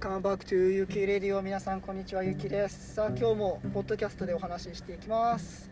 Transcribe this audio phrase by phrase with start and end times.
[0.00, 2.22] Welcome back to ゆきレディオ皆さんこんにちは。
[2.22, 2.94] ゆきです。
[2.94, 5.68] さあ今日もポッドキャストでお話ししていきます。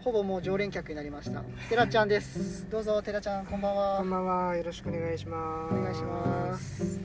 [0.00, 1.42] ほぼもう常連客になりました。
[1.68, 2.68] てらちゃんです。
[2.68, 3.98] どうぞてらちゃんこんばんは。
[3.98, 5.74] こんばんは、よろしくお願いします。
[5.76, 7.00] お願いします。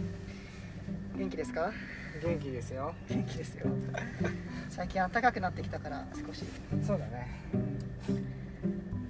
[1.15, 1.71] 元気ですか？
[2.23, 2.95] 元気ですよ。
[3.09, 3.67] 元気ですよ。
[4.69, 6.45] 最近暖かくなってきたから少し。
[6.81, 7.27] そうだね。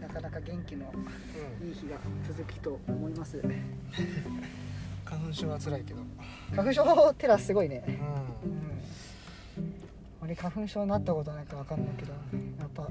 [0.01, 1.67] なかなか元気のうん。
[1.69, 1.95] いい日が
[2.27, 3.41] 続くと思います
[5.05, 6.01] 花粉症は辛いけど。
[6.55, 7.97] 花粉症テラすごいねううん
[10.23, 12.17] 俺花粉症になったことないか分かんないけどや
[12.65, 12.87] っぱ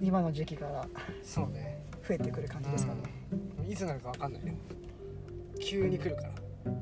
[0.00, 0.90] 今の時期からん。
[1.22, 1.78] そうね。
[2.06, 3.00] 増えてくる感じですかね、
[3.66, 4.52] いつなるかわかんないよ。
[5.60, 6.30] 急に来るから。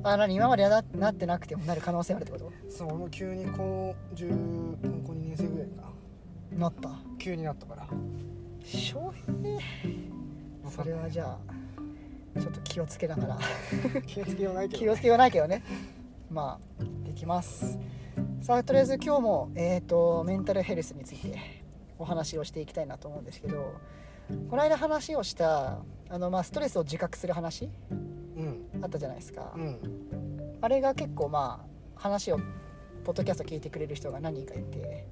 [0.03, 2.51] あ何今までななってなくてもなる可能性あるってこと？
[2.69, 5.83] そう、俺も急に高十高校2年生ぐらいか
[6.53, 6.59] な。
[6.59, 6.89] なった？
[7.17, 7.87] 急になったから。
[8.65, 9.33] 翔平
[10.69, 11.52] それはじゃあ
[12.39, 13.39] ちょっと気をつけながら
[14.05, 15.63] 気をつけようないけど、気をつけようないけどね
[16.29, 17.77] まあできます
[18.41, 21.39] さあとりあえず今日も、えー、とメンタルヘルスについて
[21.99, 23.73] お話をしていきたいなと思うんですけど
[24.49, 28.65] この間話をしたあの、まあ、ストレスを自覚する話うん。
[28.81, 30.57] あったじゃないですか、うん。
[30.61, 32.39] あれが結構まあ話を
[33.03, 35.07] ポッドキャスト聞いてくれる人が何人かいて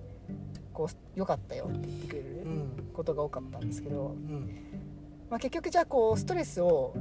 [0.73, 2.89] こう良かったよって言ってくれるうん。
[2.93, 4.70] ことが多かったんですけど、うん。
[5.31, 6.93] まあ、結局じゃあこうストレスを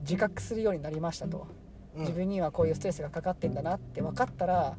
[0.00, 1.46] 自覚するようになりましたと、
[1.94, 2.00] うん。
[2.00, 4.74] 自分にはこういうストレスがかかってんだなって分かったら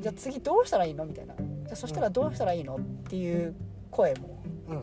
[0.00, 1.06] じゃあ次どうしたらいいの？
[1.06, 2.74] みたいなじゃあそしたらどうしたらいいの？
[2.76, 3.54] っていう
[3.90, 4.82] 声もうん。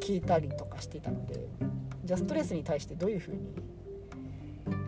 [0.00, 1.46] 聞いたりとかしていたので
[2.04, 3.38] じゃあストレスに対してどういうふうに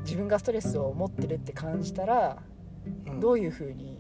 [0.04, 2.42] 自分がストレスを持ってるって感じたら
[3.06, 3.20] うん。
[3.20, 3.96] どういうふうに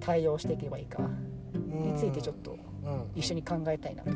[0.00, 1.08] 対応していけばいいか
[1.54, 3.10] についてちょっとうん。
[3.14, 4.14] 一緒に考えたいなとう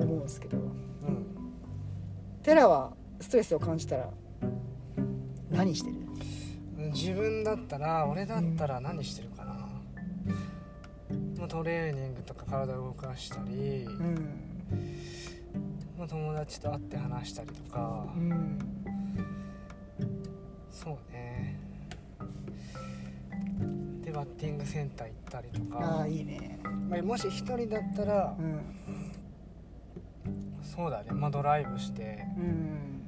[0.00, 0.04] ん。
[0.04, 1.26] 思うんですけどうん。
[2.48, 4.08] テラはストレスを感じたら
[5.50, 5.96] 何してる？
[6.78, 6.92] うん。
[6.92, 9.52] 自分だったら、俺だったら何してるかな。
[11.36, 14.14] まあ、トレーニングとか体を動かしたり、うん。
[15.98, 18.58] まあ、友達と会って話したりとか、うん。
[20.70, 21.60] そうね。
[24.02, 26.00] でバッティングセンター行ったりとあか。
[26.00, 26.58] あいいね。
[26.88, 29.07] まあ、もし一人だったら、うん
[30.62, 33.02] そうだね、まあ、ドライブしてうん。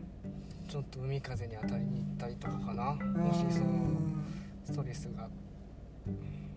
[0.68, 2.94] ちょっと海風に当たりに行ったりとかかな。
[2.94, 3.66] もしその
[4.64, 5.28] ストレスが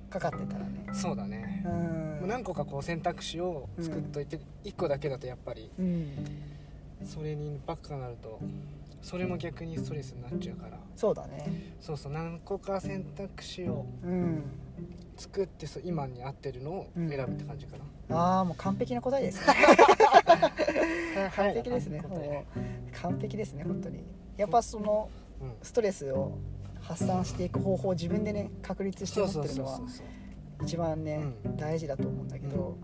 [0.10, 0.86] かかってたらね。
[0.94, 1.66] そうだね。
[2.24, 6.08] う、何個かこう選択肢を作っといて、一個だけだとやっぱりうん。
[7.04, 8.40] それにばっかなると
[9.02, 10.78] それも逆にストレスになっちゃうから。
[10.96, 11.76] そうだね。
[11.82, 14.44] そうそう何個か選択肢をうん。
[15.16, 17.84] 作ってそう今に合ってるのを選ぶって感じかな、
[18.14, 19.54] ああもう完璧な答えですね。
[21.36, 22.22] 完璧ですねもう
[23.02, 24.04] 完璧ですね本当に。
[24.38, 25.10] やっぱその
[25.42, 25.54] うん。
[25.62, 26.38] ストレスを
[26.82, 29.82] 発散していく方法を自分でね確立して持ってるのは
[30.64, 31.58] 一番ね、うん。
[31.58, 32.78] 大事だと思うんだけど、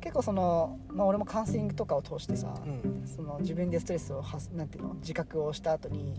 [0.00, 3.02] 結構その、まあ、俺もカウンセリングとかを通してさ、うん。
[3.06, 6.14] その自分でストレスを発なんていうの自覚をした後に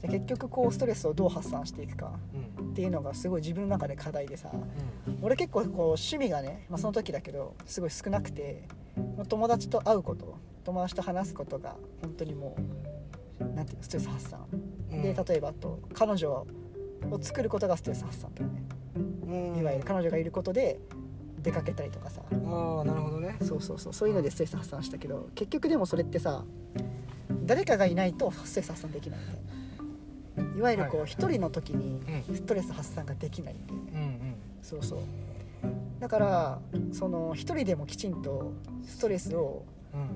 [0.00, 2.12] じゃあ結局こうストレスをどう発散していくか
[2.58, 4.50] うんっていうのがすごい自分の中で課題でさ。
[4.52, 4.62] うん
[5.20, 8.62] 俺結構こう趣味がね、まあ、その時だけどすごい少なくて
[9.28, 12.56] 友達と会うこと友達と話すことが本当にも
[13.40, 14.38] うなんていうのストレス発散、
[14.92, 15.02] うん。
[15.02, 16.46] で例えばあと彼女を
[17.20, 18.62] 作ることがストレス発散とかね、
[19.26, 19.58] うん。
[19.58, 20.78] いわゆる彼女がいることで
[21.42, 22.20] 出かけたりとかさ。
[22.30, 23.36] ああなるほどね。
[23.42, 26.44] そうそうそうそういうのでストレス発散したけど結局でもそれってさ
[27.44, 29.40] 誰かがいないとストレス発散できないみたいな
[30.56, 30.60] い。
[30.60, 32.36] わゆるこうはい一人の時にうん。
[32.36, 33.54] ストレス発散ができない。
[33.54, 34.34] んでうんうん。
[34.62, 34.98] そうそう。
[36.00, 36.58] だから
[36.92, 38.52] その一人でもきちんと
[38.86, 40.08] ストレスをうん。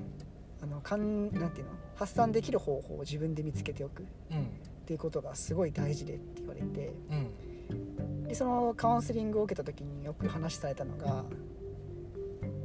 [0.61, 1.71] あのかんなんていうの？
[1.95, 4.47] 発散できる方法を自分で見つけておくっうん。
[4.85, 6.93] ていうことがすごい大事でって言われて。
[7.09, 8.27] うん。
[8.27, 11.23] でそのカウンセリングを受けた時によく話されたのが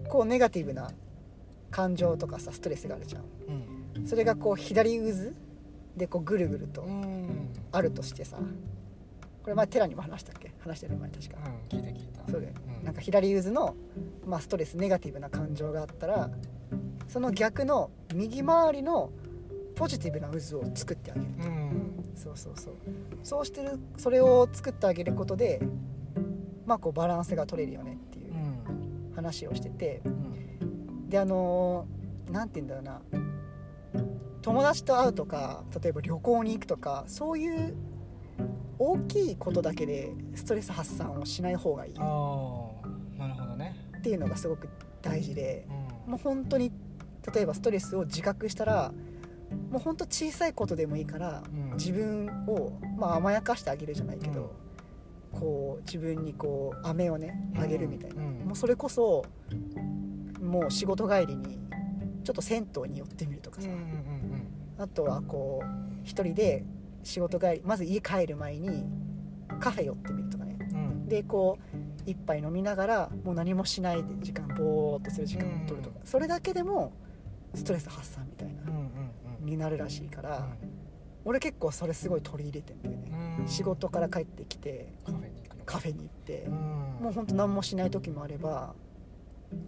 [0.08, 0.90] こうネガティブな
[1.70, 3.22] 感情とかさストレスがあるじゃん。
[3.96, 4.06] うん。
[4.06, 5.04] それがこう左渦
[5.96, 7.48] でこうぐるぐるとうん。
[7.72, 8.38] あるとしてさ
[9.42, 10.52] これ前テラにも話したっけ？
[10.60, 11.36] 話してる前確か。
[11.68, 12.30] 聞いた聞いた。
[12.30, 12.60] そうだよね。
[12.80, 12.84] うん。
[12.84, 13.74] なんか左渦の、
[14.26, 16.30] まあ、ストレスネガティブな感情があったら
[17.08, 19.10] その逆の右回りの
[19.74, 21.26] ポジティブな渦を作ってあげる。
[21.26, 22.04] うん。
[22.14, 22.74] そうそうそう。
[23.22, 25.60] そうしてるそれを作ってあげることで
[26.66, 29.14] まあこうバランスが取れるよねっていううん。
[29.14, 30.02] 話をしてて。
[30.04, 31.08] うん。
[31.08, 31.86] であの
[32.30, 33.17] 何て言うんだろうな
[34.48, 37.76] 友達と会うとか例えば旅行に行くとかそういう
[38.78, 41.94] 大きいことだけでストレス発散をしない方がいい。
[41.94, 42.00] な
[43.28, 43.76] るほどね。
[44.02, 44.70] ていうのがすごく
[45.02, 45.66] 大事で
[46.06, 46.12] うん。
[46.12, 46.72] もう本当に
[47.34, 48.90] 例えばストレスを自覚したら
[49.70, 51.76] もう本当小さいことでもいいからうん。
[51.76, 54.54] 自分を、まあ、甘やかしてあげるじゃないけど、
[55.30, 58.38] こう自分にこう飴をねあげるみたいな、うん。
[58.46, 59.26] もうそれこそ
[60.40, 61.58] もう仕事帰りに
[62.24, 64.17] ちょっと銭湯に寄ってみるとかさ、うんうん
[64.78, 65.66] あとはこう
[66.04, 66.64] 一人で
[67.02, 68.86] 仕事帰りまず家帰る前に
[69.60, 70.56] カフェ寄ってみるとかね。
[70.72, 70.76] うん。
[70.76, 76.92] うんでこう一杯飲みながらもう何もしないで時間ぼーっとする時間を取るとか、それだけでも
[77.54, 78.74] ストレス発散みたいなうんうん
[79.40, 79.46] うん。
[79.46, 80.46] になるらしいから、
[81.24, 83.48] 俺結構それすごい取り入れてんだよね、うん。
[83.48, 84.92] 仕事から帰ってきて
[85.66, 86.52] カフェに行って、うん。
[86.52, 88.74] もうほんと何もしない時もあれば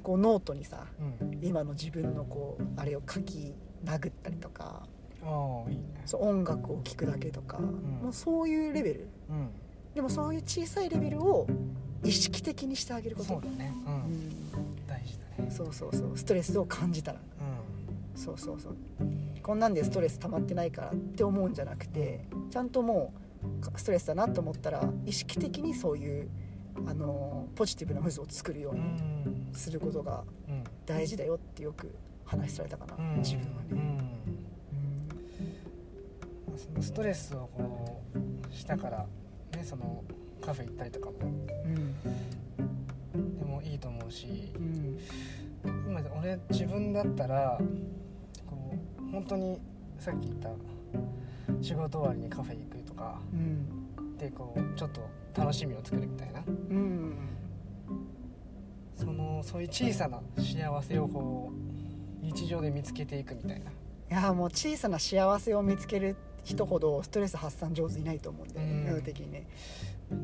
[0.02, 0.86] こうノートにさ
[1.20, 1.38] うん。
[1.42, 3.54] 今の自分のこうあれを書き
[3.84, 4.86] 殴ったりとか
[6.06, 7.62] そう音楽を聴くだけとか、ん。
[8.02, 9.08] もうそういうレベル。
[9.28, 9.48] うん。
[9.94, 11.46] でもそういう小さいレベルを
[12.04, 13.28] 意識的にしてあげること。
[13.28, 13.72] そうだね。
[14.86, 15.50] 大事だね。
[15.50, 16.12] そうそうそう。
[16.16, 17.18] ストレスを感じたら。
[17.18, 17.22] う
[18.18, 18.76] そうそうそう。
[19.42, 23.14] こんなんでストレス溜まってないからって思うんじゃなくてちゃんとも
[23.64, 26.28] うストレスだなと思ったら意識的にそういう
[26.86, 28.82] あのポジティブな渦を作るようんに
[29.48, 29.54] うん。
[29.54, 30.64] することがうん。
[30.86, 31.94] 大事だよってよく
[32.26, 33.16] 話されたかな、うん。
[33.18, 34.19] 自分はね、うん
[36.60, 38.02] そのストレスをこ
[38.50, 39.06] うしたから
[39.56, 40.04] ねその
[40.40, 41.16] カフェ行ったりとかも。
[41.22, 43.38] うん。
[43.38, 44.52] でもいいと思うし。
[44.56, 44.98] うん。
[45.88, 47.58] 今俺自分だったら
[48.46, 49.58] こう本当に
[49.98, 50.50] さっき言った
[51.62, 53.20] 仕事終わりにカフェ行くとか。
[53.32, 54.16] うん。
[54.18, 55.00] でこうちょっと
[55.34, 56.42] 楽しみを作るみたいな。
[56.46, 57.16] うん。
[58.94, 61.52] そのそういう小さな幸せをこ
[62.22, 63.70] う日常で見つけていくみたいな。
[63.70, 63.74] い
[64.12, 68.84] やもう小さな幸せを見つける人ほどストレス発散上手いないと思うんで、うん。
[68.86, 69.46] 世の的にね。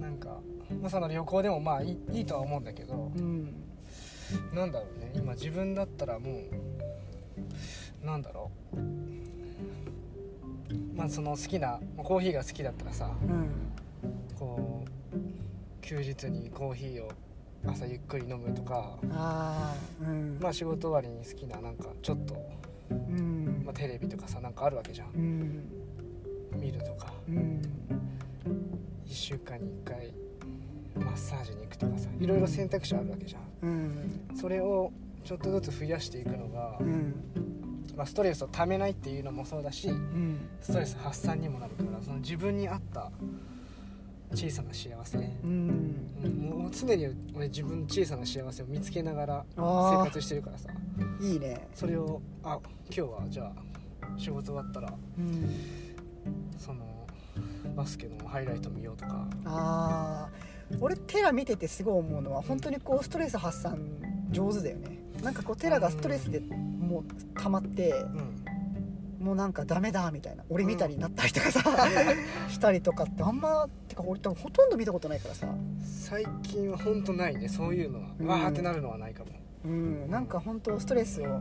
[0.00, 0.40] なんか、
[0.80, 3.54] まあ、その旅行でもまあいいとは思うんだけどうん。
[4.52, 5.12] なんだろうね。
[5.14, 6.40] 今自分だったらも
[8.02, 8.76] うなんだろう。
[10.96, 13.72] まあその好きなコーヒーが好きだったらさうん。
[14.38, 17.12] こう休日にコーヒーを
[17.66, 20.38] 朝ゆっくり飲むとかああうん。
[20.40, 22.34] まあ仕事終わりに好きななんかちょっと、
[22.90, 23.62] うん。
[23.64, 25.08] まあ、テレビとかさなんかあるわけじゃん。
[25.14, 25.85] うん
[26.56, 27.12] 見るとか。
[27.28, 27.62] うん。
[29.06, 30.12] 1週間に1回
[30.96, 33.42] マッサージに行くとかさいろいろ選択肢あるわけじゃん。
[33.62, 34.30] うん。
[34.34, 34.92] それを
[35.24, 37.14] ちょっとずつ増やしていくのが、うん。
[37.96, 40.48] まあ、ストレスをためないっていうのもそうだしうん。
[40.60, 43.10] ストレス発散にもなるからその自分に合った
[44.34, 45.94] 小さな幸せ、うん。
[46.50, 50.68] もう常に俺自分の小さな幸せを見つけながら生活してるからさ。
[51.20, 51.68] いいね。
[51.74, 53.66] それをあ今日はじゃあ
[54.18, 55.50] 仕事終わったらうん
[56.58, 57.06] その
[57.74, 59.26] バスケのハイライト見ようとか。
[59.44, 60.30] ああ
[60.80, 63.78] 俺テラ見ててすごい思うのは本当にこうストレス発散
[64.30, 64.98] 上手だよね。
[65.22, 68.44] なんかこうテラがストレスでもう溜まってうん。
[69.18, 71.60] もうなんかダメだみたいな俺みたいになったりとかさ、
[72.48, 75.48] したりとかってあんまてか俺多分ほとんど見たことないからさ。
[75.82, 78.26] 最近は本当ないねそういうのは、うん。
[78.28, 79.30] わーってなるのはないかも。
[79.64, 80.08] うん。
[80.10, 81.40] なんか本当ストレスを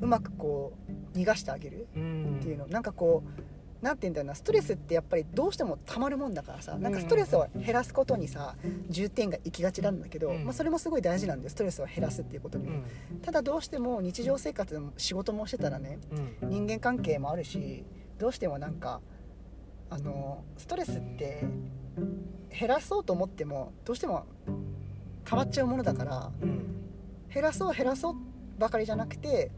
[0.00, 0.72] うまくこ
[1.14, 2.66] う逃がしてあげるうんっていうの。
[2.66, 3.42] なんかこう
[3.82, 8.54] なんて言うんだろうなストレスってやっぱりどうしてもたまるもんだからさなんかストレスを減らすことにさ
[8.88, 10.44] 重点が行きがちなんだけど、うん。
[10.44, 12.68] まあ、それもすごい大事なんでストレスを減らすっていうことに。
[12.68, 12.78] も、
[13.10, 13.18] うん。
[13.20, 15.98] ただどうしても日常生活でも仕事もしてたらね
[16.42, 16.48] うん。
[16.48, 17.84] 人間関係もあるし
[18.18, 19.00] どうしてもなんか
[19.90, 21.44] あのストレスって
[22.56, 24.26] 減らそうと思ってもどうしても
[25.24, 26.62] 溜まっちゃうものだからうん。
[27.34, 28.14] 減らそう減らそう
[28.62, 29.50] ばかりじゃなくて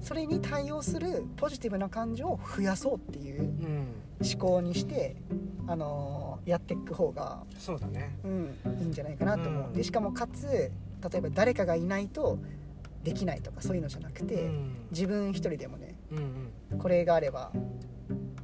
[0.00, 3.86] それに対応するポジティブな感情を増やそうっていううん。
[4.24, 5.16] 思考にして、
[5.66, 8.16] あのやっていく方が、そうだね。
[8.22, 9.72] うん、いいんじゃないかなと思う、うん。
[9.72, 10.70] でしかもかつ例
[11.18, 12.38] えば誰かがいないと
[13.02, 14.76] できないとかそういうのじゃなくて、うん。
[14.92, 16.78] 自分一人でもねうん。
[16.78, 17.50] これがあれば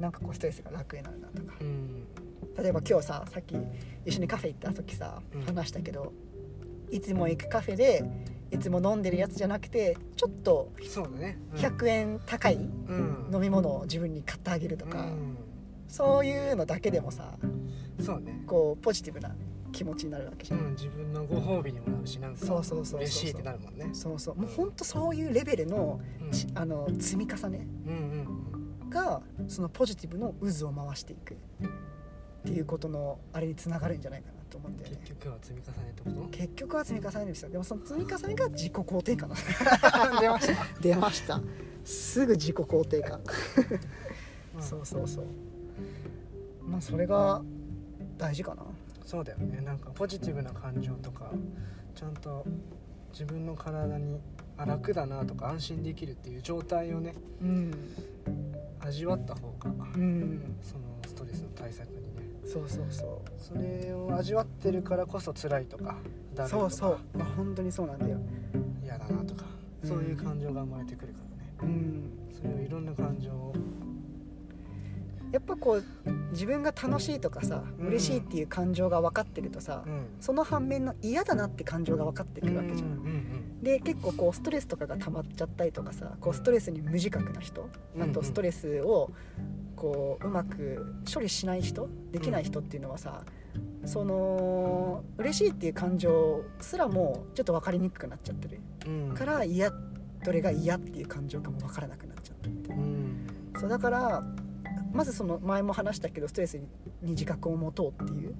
[0.00, 1.54] なんかこうストレスが楽になるなとか。
[1.60, 2.04] うん。
[2.56, 3.56] 例えば今日ささっき
[4.04, 5.42] 一緒にカフェ行った時さうん。
[5.42, 6.12] 話したけど、
[6.90, 8.04] いつも行くカフェで
[8.50, 11.38] いつも飲んでるやつじゃなくてちょっとそうだね。
[11.52, 11.58] うん。
[11.58, 13.30] 100円高いうん。
[13.32, 15.36] 飲み物を自分に買ってあげるとか、うん。
[15.86, 17.32] そういうのだけでもさ
[18.00, 18.42] そうね。
[18.46, 19.34] こうポジティブな
[19.70, 23.00] 気持ちになるわけじゃん、うん自分のご褒美にもなるしなんかそうそうそうそう。
[23.00, 23.90] 嬉しいってなるもんね。
[23.92, 24.36] そうそう。
[24.36, 26.00] もうほんとそういうレベルの,
[26.54, 27.66] あの積み重ね
[28.88, 31.36] がそのポジティブの渦を回していくっ
[32.46, 34.98] ていうことのあれにつながるんじゃないかなと思うんだよね。
[35.04, 36.28] 結局は積み重ねってこと？
[36.38, 39.30] 結局は積み重ねるんですよでもその積み重ねが自己肯定感
[40.20, 40.80] 出ました。
[40.80, 41.40] 出ました。
[41.84, 43.20] すぐ自己肯定感、
[44.54, 45.24] うんそうそうそう。
[46.68, 47.42] まあそれが
[48.16, 48.62] 大事かな。
[49.04, 49.60] そうだよね。
[49.60, 51.32] なんかポジティブな感情とか
[51.94, 52.44] ちゃんと
[53.12, 54.20] 自分の体に
[54.56, 57.70] あ楽だなとか安心できるっていう状態をねうん。
[58.80, 60.56] 味わった方がうん。
[60.62, 65.96] そのストレスの対策にねそうそうそそれを味わってるからこそ辛いとか
[66.34, 66.66] だるいとか。
[66.66, 66.98] うそうそう。
[67.18, 68.18] まあ本当にそうなんだよ。
[68.82, 69.44] 嫌だなとか。
[69.52, 71.20] うんそういう感情が生まれてくるか
[71.60, 71.72] らね。
[71.72, 72.02] うん。
[72.32, 73.54] それをいろんな感情を
[75.32, 75.84] やっぱこう
[76.32, 77.86] 自分が楽しいとかさうん。
[77.88, 80.06] 嬉しいっていう感情が分かってるとさ、うん。
[80.20, 89.10] その反面の嫌だなって感情が分かってくるわけじゃん、うんうんで結構こうストレスとかが溜まっちゃったりとかさこうストレスに無自覚な人うんあとストレスを
[89.74, 93.24] こううまく処理しない人できない人っていうのはさ
[93.84, 98.60] その嬉しいっていう感情すらもちょっと分かりにくくなっちゃってる。
[98.86, 99.14] うん。
[99.14, 99.72] から嫌
[100.24, 103.26] どれが嫌っていう感情かも分からなくなっちゃったみたいなうん。
[103.58, 104.22] そうだから
[104.98, 106.66] まずその前も話したけどストレスに
[107.02, 108.34] 自覚を持とうっていう。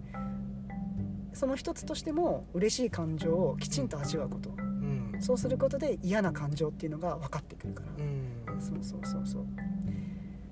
[1.33, 4.51] その一つとしても嬉しい感情をきちんと味わうこと。
[4.51, 5.17] うん。
[5.21, 8.61] そうすることで嫌な感情っていうのが分かってくるから、うん。
[8.61, 9.47] そうそうそうそう。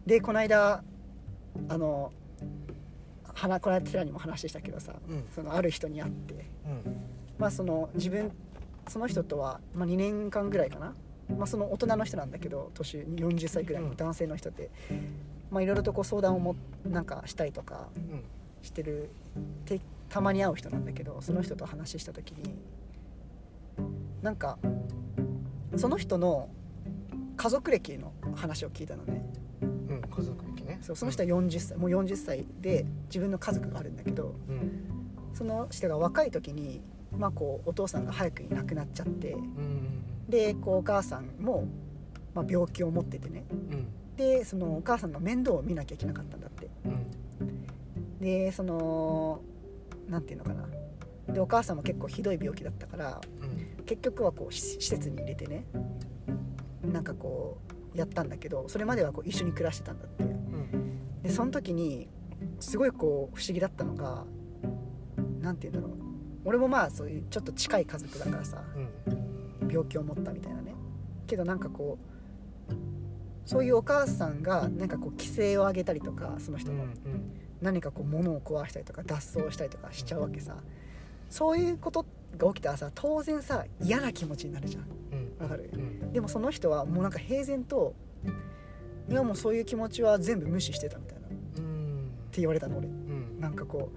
[0.06, 0.84] でこの間
[1.68, 2.12] あの
[3.34, 5.24] 話この間寺にも話したけどさうん。
[5.34, 6.34] そのある人に会って。
[6.34, 6.96] うん。
[7.36, 8.30] まあその自分
[8.86, 10.94] その人とは、まあ、2年間ぐらいかな、
[11.36, 14.70] まあ、その大人の人なんだけど年40歳ぐらいの男性の人で、
[15.50, 18.24] まあいろいろとこう相談をもなんかしたりとかうん。
[18.62, 19.10] してる
[19.64, 22.56] てたまに会う人なんだけどその人と話した時に
[24.22, 24.58] なんか
[25.76, 26.48] その人の
[27.36, 29.22] 家族歴の話を聞いたのね。
[29.60, 30.78] うん家族歴ね。
[30.82, 34.96] そうその人は40歳もう40歳で自分の家族があるんだけどうん。
[35.32, 36.80] その人が若い時に、
[37.16, 41.68] まあ、こうお父さんが早くに亡くなっちゃってうんでこうお母さんも、
[42.34, 43.44] まあ、病気を持っててね
[44.18, 46.68] うんでそのお母さんの面倒を見なきゃいけなかったんだって。
[46.86, 48.18] うん。
[48.18, 49.40] でその
[50.08, 50.66] なんていうのかな。
[51.32, 53.84] でお母さんも結構ひどい病気だったからうん。
[53.84, 55.66] 結局はこうし施設に入れてね
[56.82, 57.58] なんかこ
[57.94, 60.24] うやったんだけどそれまではこう一緒に暮らしてたんだって。
[60.24, 61.22] うん。
[61.22, 62.08] でその時に
[62.58, 64.24] すごいこう不思議だったのが
[65.40, 66.06] なんて言うんだろう。
[66.46, 68.64] 俺もまあそういうちょっと近い家族だからさ
[69.10, 69.68] うん。
[69.68, 70.74] 病気を持ったみたいなね。
[71.26, 72.16] けどなんかこう
[73.46, 76.84] そういうお母さんがなんかこう規制を上げたりとかその人の、
[77.62, 80.56] 何かこう物を壊したりとか脱走したりとかしちゃうわけさ。
[81.30, 84.84] そういうことが起きたらさ当然さ嫌な気持ちになるじゃん。
[85.12, 85.42] うん。
[85.42, 85.70] わかる？
[85.72, 86.12] うん。
[86.12, 87.94] でもその人はもうなんか平然と
[89.08, 91.26] いやもうそういう気持ちは全部無視してたみたいな。
[91.26, 92.86] ってうん言われたの俺。
[92.86, 93.40] うん。
[93.40, 93.90] なんかこ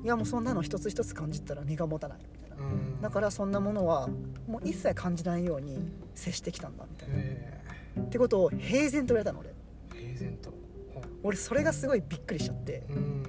[0.00, 2.64] ういやもうそんなの一つ一つ感じたら身が持たないみたいな。
[2.64, 3.00] うん。
[3.00, 4.08] だからそんなものは
[4.48, 7.14] もう一切感じないように接してきたんだみたいな。
[7.16, 7.62] へ
[8.00, 9.50] ってことを平然と言われたの俺。
[9.94, 10.52] え平然と。
[11.22, 12.84] 俺それがすごいびっくりしちゃって。
[12.90, 13.22] うん。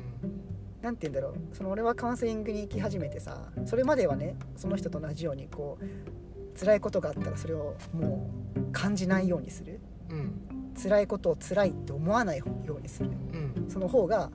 [0.81, 1.55] なんて言うんだろう。
[1.55, 9.79] その俺はカウンセリングに行き始めてさそれまではねその人と同じようにこう辛いことがあったらそれをもう感じないようにする。
[10.09, 10.73] うん。
[10.81, 12.45] 辛いことを辛いって思わないよ
[12.77, 13.09] うにする。
[13.09, 13.65] うん。
[13.69, 14.31] その方が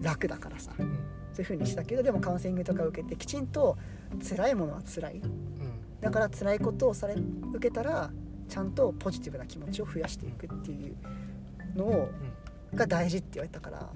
[0.00, 0.72] 楽だからさ。
[0.78, 0.98] うん。
[1.32, 3.76] そういう風にしたけどでもカウンセリングとか受けてきちんと
[4.22, 5.22] 辛いものは辛い。
[6.00, 8.10] だから辛いことをされ受けたら
[8.48, 10.96] ちゃんとポジティブな気持ちを増やしていくっていう
[11.76, 12.10] のを
[12.74, 13.90] が大事って言われたから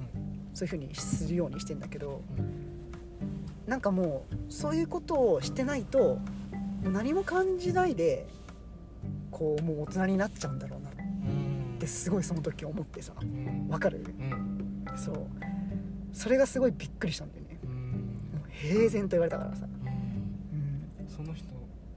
[0.54, 2.22] そういう風にするようにしてんだけど
[3.66, 6.20] なんかもうそういうことをしてないとも
[6.86, 8.26] う何も感じないで
[9.30, 11.78] こうもう大人になっちゃうんだろうなっうん。
[11.78, 13.68] てすごいその時思ってさうん。
[13.68, 14.04] わかる？
[14.18, 14.84] うん。
[14.96, 15.26] そう。
[16.12, 17.58] それがすごいびっくりしたんだよね。
[17.64, 17.70] うん。
[17.70, 21.04] もう平然と言われたからさ、うん。
[21.04, 21.46] うん、その人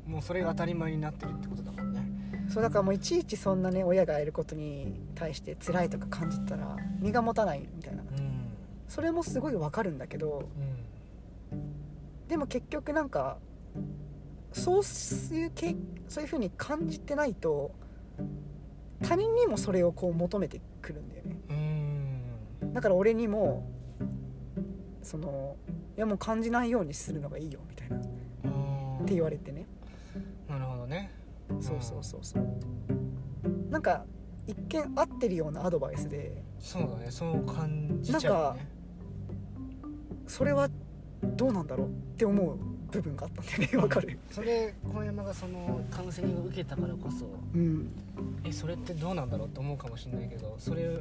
[0.06, 2.02] もうそれが当たり前になってるってことだもんね
[2.52, 8.02] そうだからもういちいちそんなね親がやることに対して辛いとか感じたら身が持たないみたいな。
[8.04, 8.52] うん。
[8.88, 10.50] それもすごいわかるんだけど
[12.28, 13.38] でも結局なんか
[14.52, 15.76] そういうけ
[16.10, 17.72] そういう風に感じてないと
[19.02, 21.38] 他人にもそれをこう求めてくるんだよね。
[22.62, 22.74] うん。
[22.74, 23.66] だから俺にも
[25.02, 25.56] その
[25.96, 27.96] いやもう感じないようにするのがいいよみたいな。
[27.96, 28.00] っ
[29.00, 29.06] うん。
[29.06, 29.66] て言われてね。
[30.50, 31.12] なるほどね
[31.60, 32.48] そうそうそうそう。
[33.70, 34.06] なんか
[34.48, 36.44] 一見合ってるようなアドバイスで。
[36.60, 38.68] そうだねそう感じちゃうよね
[40.28, 40.70] それは
[41.24, 42.58] どうなんだろうって思う
[42.92, 43.78] 部分があったんだよね。
[43.82, 44.20] わかる。
[44.30, 47.26] それ小山がそのカウンセリングを受けたからこそ。
[47.54, 47.90] うん。
[48.44, 51.00] えそれってどうなんだろうって思うかもしれないけどそれ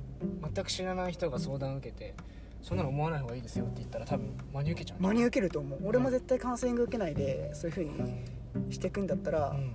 [0.55, 2.15] 全く知らない人が相談を受けて
[2.61, 5.03] そんなの思わない方がいいですよって言ったら多分真に受けちゃう。
[5.03, 5.79] 真に受けると思う。
[5.85, 8.25] 俺も絶対カウンセリング受けないでそういう風に
[8.71, 9.75] していくんだったら、うん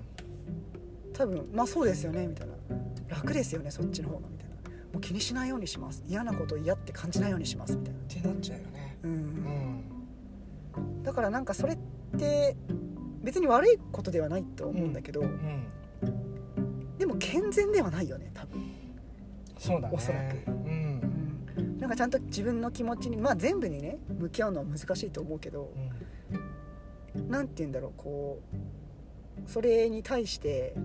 [1.17, 2.53] 多分まあそうですよねみたいな。
[3.07, 4.55] 楽ですよねそっちの方がみたいな。
[4.93, 6.03] もう気にしないようにします。
[6.07, 8.00] 嫌なこと嫌って感じないようにしますみたいな。
[8.00, 8.98] ってなっちゃうよね。
[9.03, 9.12] うん、
[10.77, 11.03] うん。
[11.03, 11.77] だからなんかそれっ
[12.17, 12.55] て
[13.24, 15.67] 別に悪いことではないと思うんだけど、うん。
[16.98, 18.72] でも健全ではないよね多分、
[19.57, 19.93] そうだね。
[19.95, 20.38] おそらく。
[20.48, 21.45] うん。
[21.57, 25.72] うん、なんかちゃんと自分の気持ちにまあ全部にね向き合うのは難しいと思うけど
[27.29, 28.55] 何て言うんだろうこう
[29.46, 30.75] それに対して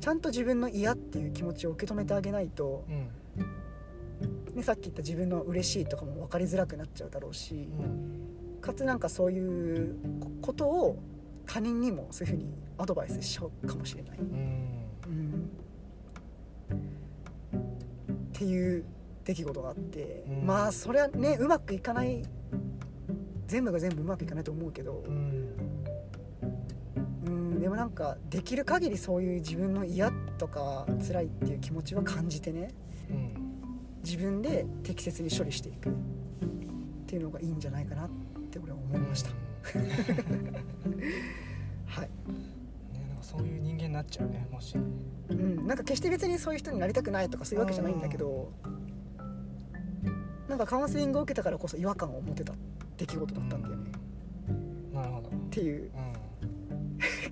[0.00, 4.56] ちゃんと自分の嫌っていう気持ちを受け止めてあげないと、うん。
[4.56, 8.60] ね、さっき言った自分の嬉しいとかも分かりづらくなっちゃうだろうし、うん。
[8.60, 9.96] かつなんかそういう
[10.40, 10.98] ことを
[11.46, 14.18] 他人にもそういうふうにアドバイスしちゃうかもしれない。
[14.18, 14.26] うん。
[16.70, 16.82] うん。
[18.12, 18.84] っていう
[19.24, 20.46] 出来事があって、うん。
[20.46, 22.22] まあそれはねうまくいかない
[23.46, 25.04] 全部が全部うまくいかないと思うけど
[27.62, 32.74] でもなんかできる限りそういう自分の嫌とか辛いっていう気持ちは感じてね。
[33.08, 33.52] うん
[34.02, 35.90] 自分で適切に処理していく。
[35.90, 35.92] っ
[37.06, 38.08] ていうのがいいんじゃないかなっ
[38.50, 39.30] て俺は思いました、
[41.86, 42.10] はい、
[42.94, 44.76] なんかそういう人間になっちゃうねもし。
[45.28, 48.50] うん、なんか決して別にそういう人になりたくないとかそういうわけじゃないんだけど
[50.48, 52.54] なんかカウンセリングを受けたからこそ違和感を持てた
[52.96, 53.92] 出来事だったんだよね、
[54.48, 54.94] うん。
[54.94, 55.28] なるほど。
[55.28, 55.82] っていう。
[55.82, 56.21] うん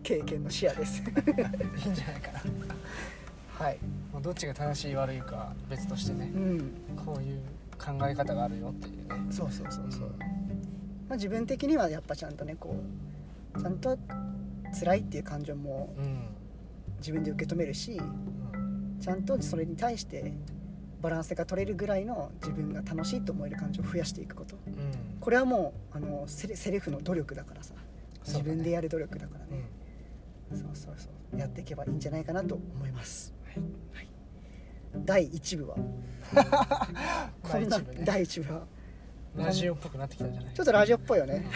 [0.02, 1.02] 経験のシェアです。
[1.02, 2.40] いいんじゃないかな。
[3.64, 3.78] はい、
[4.12, 6.30] まあどっちが正しい悪いかは別としてね。
[6.34, 7.40] うん、こういう
[7.78, 9.32] 考え方があるよっていうね。
[9.32, 10.00] そうそうそうそう、
[11.08, 12.76] まあ、自分的にはやっぱちゃんとねこ
[13.54, 13.98] うちゃんと
[14.78, 16.20] 辛いっていう感情もうん。
[16.98, 18.98] 自分で受け止めるしうん。
[19.00, 20.32] ちゃんとそれに対して
[21.00, 24.56] バランスが取れるぐらいの自分が楽しいと思える感情を増やしていくこと。
[24.66, 24.74] うん。
[25.18, 27.74] これはもうあのセルフの努力だからさ。
[28.26, 29.50] 自分でやる努力だからうん。
[29.58, 29.64] ね
[30.54, 31.38] そうそうそう。
[31.38, 33.62] やっていけばいいんじゃないかなと思います、はい。
[35.04, 35.76] 第1部は。
[37.42, 37.78] こんな。
[37.80, 38.66] 第一部ね第1部は。
[39.36, 40.54] ラジオっぽくなってきたんじゃない？
[40.54, 41.46] ちょっとラジオっぽいよね。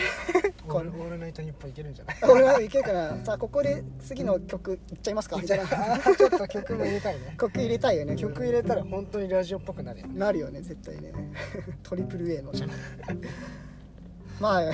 [0.68, 2.16] オールオールナイトニッポンいけるんじゃない？
[2.30, 3.24] 俺はいけるかな。
[3.24, 5.36] さあここで次の曲いっちゃいますか。
[5.38, 5.66] みたいなあ。
[5.98, 7.34] ーちょっと曲も入れたいね。
[7.36, 8.14] 曲入れたいよね。
[8.14, 10.16] 曲入れたら本当にラジオっぽくなるよね。
[10.16, 10.62] なるよね。
[10.62, 11.12] 絶対ね。
[11.82, 12.52] トリプル A の。
[12.52, 14.62] じゃんまあ。
[14.62, 14.70] ま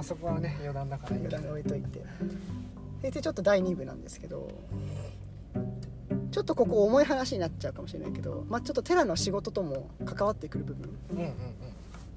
[0.00, 2.00] あそこはね余談だからいい余談に置いといて
[3.10, 4.48] でちょっと第2部なんですけど
[6.32, 10.98] ちょっとここ重い話になっちゃうかもしれないけど、まあ、ちょっとテラの仕事とも関わってくる部分。
[11.10, 11.34] うんうんうん。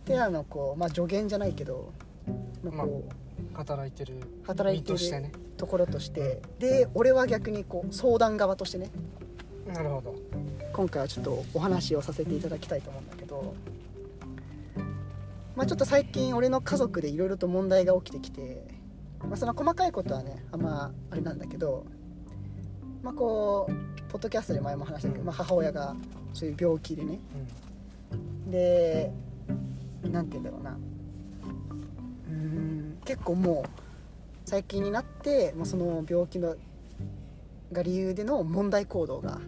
[0.05, 1.91] テラのこう、まあ、助言じゃないけど、
[2.63, 4.15] まあ、こう働いてる
[4.47, 5.31] 働いて身としてね。
[5.33, 8.89] るところとしてで俺は逆にこう相談側としてね。
[9.67, 10.15] なるほど。
[10.71, 13.53] 今回はちょっとお話をさせていただきたいと思うんだけど、
[15.55, 18.74] まあ、ちょっと最近俺の家族でいろいろと問題が起きてきて、
[19.27, 21.85] まあ、その細かいことはねあんまあれなんだけど、
[23.01, 25.95] まあ、こうポッドキャストで前も話したけど、まあ、母親が
[26.33, 27.19] そういう病気でね。
[28.47, 29.11] で
[30.03, 30.71] なんて言うんだろうな。
[30.71, 33.69] うーん結構もう
[34.45, 36.55] 最近になってもうその病気の
[37.71, 39.39] が理由での問題行動が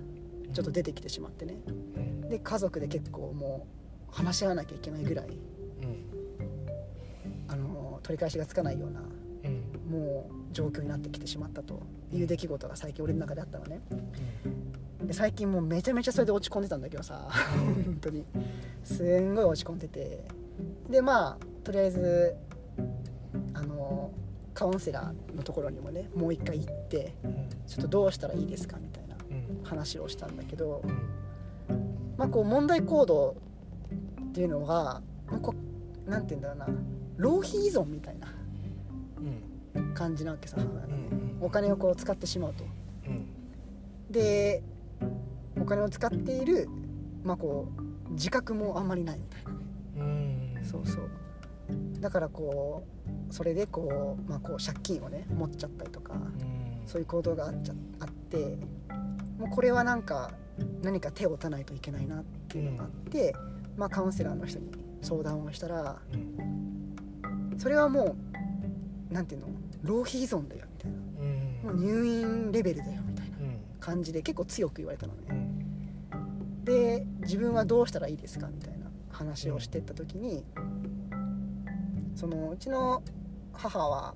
[0.54, 1.56] ちょっと出てきてしまってね。
[1.68, 2.30] うん。
[2.30, 3.68] で家族で結構も
[4.12, 5.28] う話し合わなきゃいけないぐらい。
[5.28, 5.38] うん。
[7.48, 9.02] あの取り返しがつかないような
[9.48, 10.00] うん。
[10.00, 11.82] もう状況になってきてしまったと。
[12.14, 13.82] いう出来事が最近俺の中であったのね。
[15.04, 17.28] で最近もうめちゃめちゃそれで落ち込んでたんだけどさ。
[17.86, 18.24] 本当に。
[18.84, 20.24] すんごい落ち込んでて。
[20.90, 22.36] でまあとりあえず
[23.54, 24.12] あの
[24.54, 27.50] カウンセラーのところにもねもう一回行ってうん。
[27.68, 29.64] ちょっとどうしたらいいですかみたいなうん。
[29.66, 30.82] 話をしたんだけど
[31.70, 32.16] うん。
[32.18, 33.36] まあこう問題行動
[34.30, 35.02] っていうのは
[36.08, 36.68] まあて言うんだろうな。
[37.18, 38.28] 浪費依存みたいな。
[38.30, 38.37] うん
[39.98, 40.58] 感じなわけさ。
[41.42, 42.64] お金をこう使ってしまうと。
[43.08, 43.26] うん。
[44.12, 44.62] で
[45.60, 46.70] お金を使っている
[47.24, 47.68] まあこ
[48.10, 49.52] う自覚もあんまりないみたいな。
[49.52, 49.58] ね
[49.98, 50.66] うん。
[50.66, 51.10] そうそう。
[52.00, 52.86] だからこ
[53.30, 56.82] うそれでこう,、まあ、こう借金をね持っちゃったりとかうん。
[56.86, 58.58] そういう行動があっちゃあって
[59.40, 60.32] もうこれはなんか
[60.84, 63.36] 何か手を打たないといけないなっていうのがあって、
[63.76, 67.58] まあ、カウンセラーの人に相談をしたらうん。
[67.58, 68.16] それはも
[69.12, 69.48] うなんていうの？
[69.84, 70.98] 浪費依存だよみたいな。
[70.98, 71.62] うん。
[71.64, 73.60] もう入院レベルだよみたいなうん。
[73.80, 75.22] 感じで結構強く言われたのね。
[75.30, 76.64] うん。
[76.66, 80.44] で自分はどうしたらいいですかみたいな話をしてった時に
[82.16, 83.02] そのうちの
[83.54, 84.14] 母は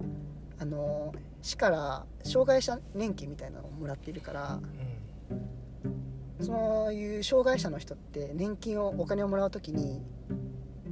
[0.60, 4.60] あの市から障害者年金みたいなのをもらっているから
[6.42, 10.02] そういう障害者の人って年金をお金をもらう時に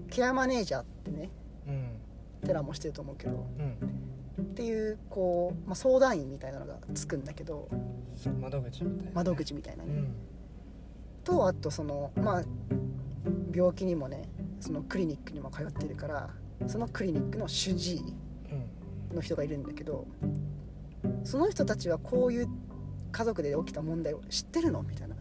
[0.10, 1.30] ケアマネージャーってね
[1.68, 1.90] うん。
[2.48, 3.76] テラもしてると思うけどうん
[4.60, 7.70] っていうこう、まあ、相談員みたいなのがつくんだけど
[8.42, 10.16] 窓口みたいな窓口みたいなね、うん。
[11.24, 12.44] とあとそのまあ
[13.56, 14.28] 病気にもね
[14.60, 16.30] そのクリニックにも通ってるから
[16.68, 18.00] そのクリニックの主治医
[19.12, 19.16] うん。
[19.16, 20.06] の人がいるんだけど
[21.24, 22.50] その人たちはこういう
[23.14, 24.84] 家族で起きた問題を知ってるの？
[24.84, 25.16] みたいな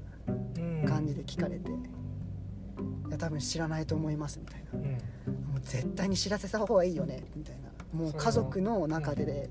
[0.57, 0.85] うん。
[0.85, 1.75] 感じで聞かれて、い
[3.09, 4.81] や多分知らないと思いますみたいな。
[4.81, 4.85] うん。
[4.85, 9.51] もう絶対に知らせた方がいいよねみたいなもう家族の中でで、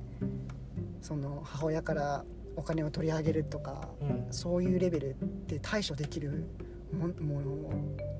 [1.01, 4.27] その母親からお金を取り上げるとかうん。
[4.31, 5.15] そういうレベル
[5.47, 6.43] で対処できる
[6.91, 7.43] ももう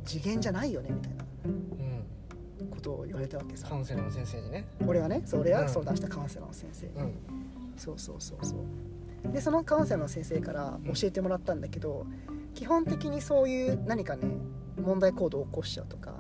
[0.06, 2.68] 次元じゃないよねみたいなうん。
[2.70, 3.68] ことを言われたわけさ。
[3.68, 4.66] カウンセラーの先生にね。
[4.86, 5.58] 俺はねそう俺うん。
[5.62, 7.14] は相談したカウンセラーの先生、うん。
[7.76, 9.32] そうそうそうそう。
[9.32, 12.06] でそのカウンセラーの先生から教えてもらったんだけど
[12.54, 14.28] 基本的にそういう何かね
[14.82, 16.16] 問題行動を起こしちゃうとか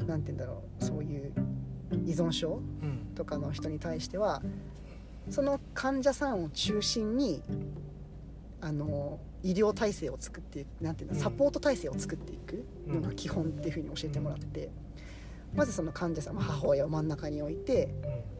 [0.00, 0.06] うん。
[0.06, 0.84] 何て言うんだろう。
[0.84, 1.32] そういう
[1.90, 3.14] 依存症うん。
[3.14, 4.42] とかの人に対しては
[5.30, 7.42] その患者さんを中心に
[8.60, 11.22] あの医療体制を作っていくなんていうのうん。
[11.22, 14.70] サポート体制を作っていくのが基本っていうふうに教えてもらって
[15.54, 17.88] まずその患者さん母親を真ん中に置いて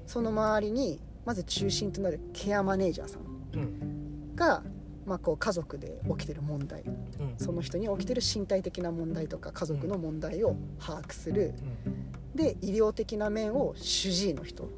[0.07, 4.63] その周りにまず中心となるケアマネージャーさんが、
[5.07, 7.35] まあ、こう家族で起きてる問題うん。
[7.39, 11.55] その人に起きてる身体的な問題とか家族の問題を把握する
[12.37, 14.71] で医療的な面を主治医の人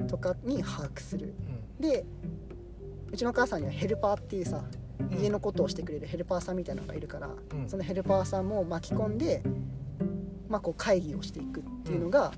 [0.00, 0.06] うん。
[0.06, 1.34] とかに把握する。
[1.78, 1.82] うん。
[1.82, 2.04] で
[3.12, 4.64] うちの母さんにはヘルパーっていうさ
[4.98, 5.18] うん。
[5.20, 7.68] 家のことをしてくれるヘルパーさんみたいなのがいるから、うん。
[7.68, 9.42] そのヘルパーさんも巻き込んで、
[10.48, 12.32] まあ、こう会議をしていくっていうのが、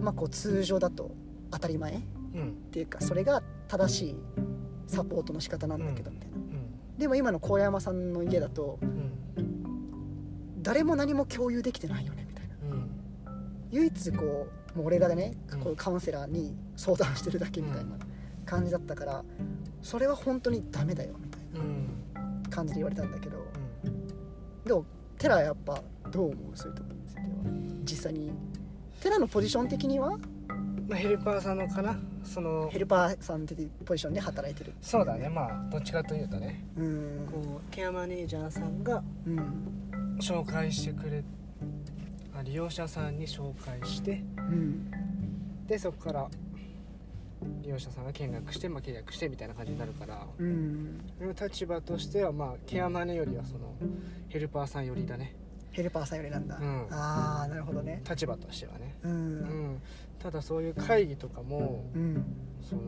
[0.00, 1.10] まあ、こう通常だと
[1.50, 2.00] 当たり前っ
[2.34, 2.52] うん。
[2.70, 4.16] ていうかそれが正しい
[4.86, 6.98] サポートの仕方なんだけどみたいな、うん。
[6.98, 9.12] でも今の高山さんの家だとうん。
[10.62, 12.25] 誰も何も共有できてないよね
[13.70, 15.60] 唯一こうもう俺らがねうん。
[15.60, 17.92] こうカウンセラーに相談してるだけみたいな
[18.44, 19.24] 感じだったから
[19.82, 21.86] それは本当にダメだよみたいうん。
[22.14, 23.38] な感じで言われたんだけど。
[23.84, 24.06] うん。
[24.64, 24.84] でも
[25.18, 26.56] テラやっぱどう思う？
[26.56, 27.26] そういうところについては。
[27.84, 28.32] 実際に
[29.00, 30.18] テラのポジション的には？
[30.88, 31.98] まあヘルパーさんのかな？
[32.22, 34.72] そのヘルパーさんっていうポジションで働いてる。
[34.80, 35.28] そうだね。
[35.28, 36.64] まあどっちかというとね。
[36.76, 37.28] うん。
[37.30, 40.18] こうケアマネージャーさんがうん。
[40.20, 41.22] 紹介してくれ
[42.38, 44.90] あ利用者さんに紹介してうん。
[45.66, 46.28] でそこから
[47.62, 51.00] 利用者さんが見学して、まあ、契約してみたいな感じになるからうん。
[51.40, 53.74] 立場としてはまあケアマネよりはその
[54.28, 55.34] ヘルパーさん寄りだね。
[55.72, 56.86] ヘルパーさんよりなんだ、うん。
[56.90, 58.02] ああなるほどね。
[58.08, 59.74] 立場としてはね、ううん。
[59.74, 59.82] ん、
[60.18, 62.24] ただそういう会議とかもうん。
[62.62, 62.82] その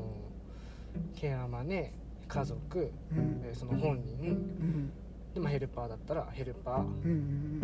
[1.15, 1.93] ケアマネ
[2.29, 3.43] 家族、うん。
[3.45, 4.89] えーその本人
[5.39, 6.81] うんでもヘルパーだったらヘルパー。
[6.81, 7.61] うん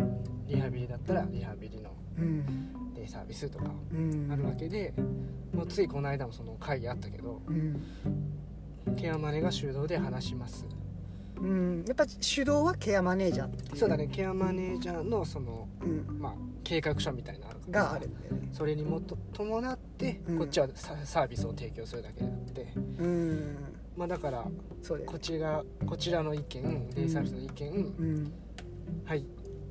[0.47, 2.93] リハビリだったらリハビリのうん。
[2.93, 4.29] デイサービスとかうん。
[4.31, 4.93] あるわけで、
[5.53, 8.95] もうついこの間もその会議あったけどうん。
[8.95, 10.65] ケアマネが主導で話します。
[11.37, 14.07] うん、やっぱ主導はケアマネージャーそうだね。
[14.07, 16.33] ケアマネージャーのその、うん、まあ、
[16.63, 18.47] 計画書みたいなのがあるんだよね。
[18.53, 20.37] それにもと伴って、うん。
[20.37, 24.45] こっちはササービスを提供するだけであって、うんまあ、だから
[24.81, 28.33] そうこちらこちらの意見デイサービスの意見、うん。
[29.05, 29.25] はい。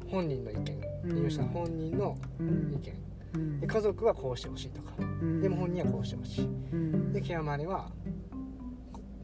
[0.09, 1.15] 本人の意見うん。
[1.17, 2.81] 利用者本人の意うん。
[2.81, 2.93] 見。
[3.35, 3.61] うん。
[3.61, 5.41] で家族はこうしてほしいとかうん。
[5.43, 6.45] でも本人はこうしてほしい。
[6.45, 7.13] うん。
[7.13, 7.91] でケアマネは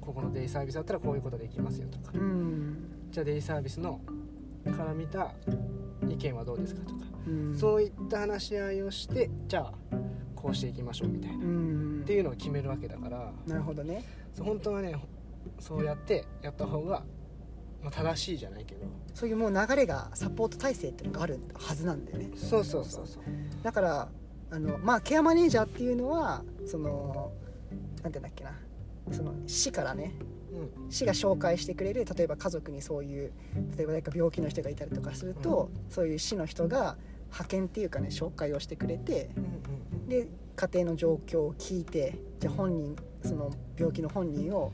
[0.00, 2.12] こここのデイサービスだったらこういうことできますよとか。
[2.14, 2.76] うん。
[3.10, 4.00] じゃあデイサービスの
[4.76, 5.32] から見た
[6.08, 7.56] 意見はどうですかとか、うん。
[7.56, 9.72] そういった話し合いをしてじゃあ
[10.34, 13.32] こうしていきましょうみたいな、うっんていうのを決めるわけだから。
[13.46, 14.04] なるほどね
[14.38, 14.94] 本当はね
[15.58, 17.02] そうやってやった方が、
[17.82, 22.30] まあ、正しいじゃないけどそういうもう流れがサポート体制っていうのがあるはずなんだよね。
[22.34, 23.22] そうそうそうそう。
[23.62, 24.08] だから
[24.50, 27.32] あのまあケアマネージャーっていうのはその
[28.02, 28.52] なんて言うんだっけな。
[29.12, 30.14] その市からね
[30.52, 30.90] うん。
[30.90, 33.32] 市が紹介してくれる例えば家族にそういう
[33.76, 40.08] 例えば誰か病気の人がいたりとかすると、そういう市の人が派遣っていうかね紹介をしてくれてうん。
[40.08, 40.28] で
[40.60, 42.94] 家庭の状況を聞いてじゃあ本人
[43.24, 44.72] その病気の本人を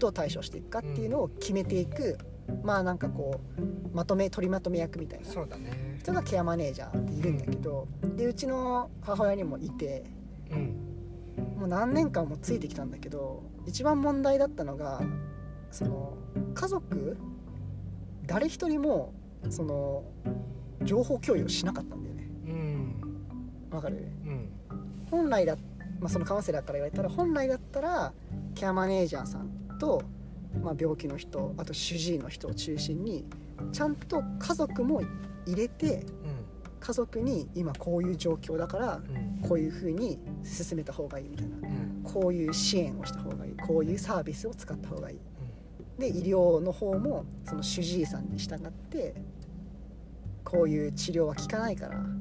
[0.00, 2.18] どう対処していくかっていうのを決めていく、
[2.64, 5.26] まあなんかこうまとめ取りまとめ役みたいな。
[5.26, 5.98] そうだね。
[6.00, 10.04] 人がケアマネージャーっているんだけどでうちの母親にもいて
[10.50, 10.76] うん。
[11.56, 15.00] もう何年間もついてきたんだけど一番問題だったのが
[15.70, 16.16] その
[16.54, 17.16] 家族
[18.26, 19.12] 誰一人も
[19.50, 20.04] その
[20.82, 22.28] 情報共有をしなかったんだよね。
[22.46, 22.94] うん。
[23.70, 24.08] わかる？
[24.24, 24.52] うん
[25.10, 25.56] 本来だ、
[26.00, 28.12] まあ、そのカウンセラーから言われたら本来だったら
[28.54, 30.02] ケアマネージャーさんと、
[30.62, 33.24] まあ、病気の人あと主治医の人を中心に
[33.72, 35.02] ちゃんと家族も
[35.46, 36.04] 入れて
[36.80, 39.28] 家族に今こういう状況だからうん。
[39.48, 41.56] こういうふうに進めた方がいいみたいな。
[41.56, 42.02] うん。
[42.02, 43.56] こういう支援をした方がいい。
[43.56, 45.18] こういうサービスを使った方がいい。
[45.98, 49.14] で医療の方もその主治医さんに従って
[50.44, 52.17] こういう治療は効かないからうん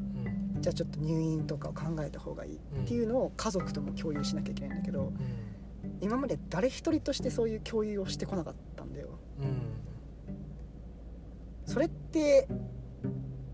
[0.59, 5.11] じゃあちょっと入院とかを考えた方がいいっていうのを家族とも共有しなきゃいけないんだけど
[6.01, 9.07] 今まで誰一人としてそういう共有をしてこなかったんだよ。
[11.65, 12.47] それって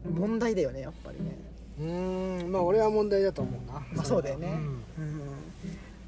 [0.10, 1.36] 問題だよねやっぱりね。
[1.80, 2.52] うーん。
[2.52, 4.52] まあ俺は問題だと思うな、まあそうだよね。
[4.52, 4.82] んうん。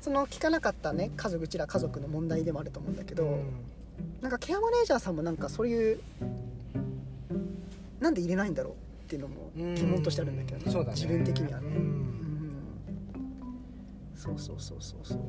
[0.02, 3.44] その聞かなかったね家族うちら家族の問題でもあると思うんだけど、うん。
[4.22, 6.00] なんかケアマネージャーさんもなんかそういう
[8.00, 8.74] なんで入れないんだろう
[9.06, 10.96] っていうのも疑問としてあるんだけど、そうだね。
[10.96, 11.74] 自分的にはね、うん。
[11.76, 12.56] うん。
[14.16, 15.20] そうそうそうそうそう。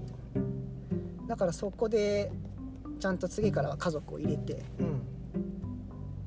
[1.29, 2.33] だからそこで
[2.99, 5.03] ちゃんと次からは家族を入れて、うん。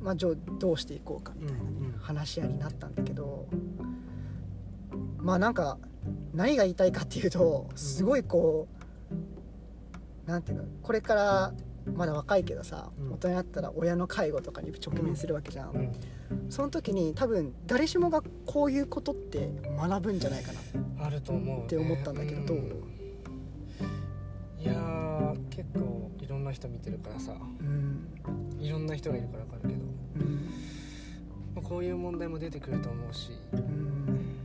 [0.01, 1.99] まあ、じゃあどうしていこうかみたいなね、うんうん。
[1.99, 3.47] 話し合いになったんだけど
[5.17, 5.77] まあなんか
[6.33, 8.67] 何が言いたいかっていうとすごいこ
[10.25, 11.53] うなんていうのこれから
[11.95, 13.13] まだ若いけどさ、うん。
[13.13, 15.91] 大人になったら親の介護とかに直面するわけじゃん、うん。
[16.49, 21.05] その時に多分誰しもがこういうことって学ぶんじゃないかな。
[21.05, 22.57] あると思う、ね、って思ったんだけどどう、
[24.59, 27.33] いやー結構いろんな人見てるからさ。
[27.61, 28.07] うん。
[28.59, 30.49] いろんな人がいるから分かるけど、うん。
[31.55, 33.31] まあ、こういう問題も出てくると思うし。
[33.53, 34.35] うん。